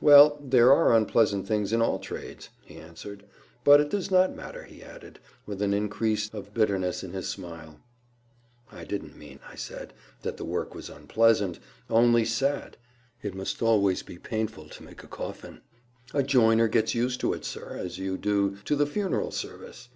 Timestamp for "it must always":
13.22-14.02